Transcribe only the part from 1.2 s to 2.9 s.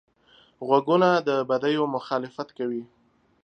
د بدیو مخالفت کوي